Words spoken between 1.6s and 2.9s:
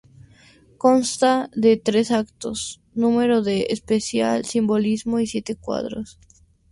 tres actos,